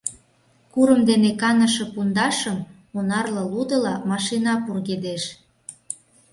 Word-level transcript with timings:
Курым 0.73 1.01
дене 1.09 1.31
каныше 1.41 1.85
пундашым 1.93 2.57
онарле 2.97 3.43
лудыла 3.51 3.95
машина 4.09 4.53
пургедеш. 4.65 5.23